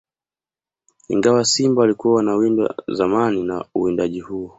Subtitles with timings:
[1.09, 4.49] Ingawa simba walikuwa wanawindwa zamani na uwindaji huo